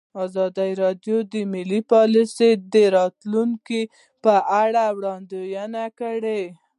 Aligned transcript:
ازادي 0.25 0.71
راډیو 0.83 1.17
د 1.33 1.33
مالي 1.51 1.81
پالیسي 1.91 2.49
د 2.73 2.75
راتلونکې 2.97 3.81
په 4.23 4.33
اړه 4.61 4.83
وړاندوینې 4.97 5.85
کړې. 5.99 6.41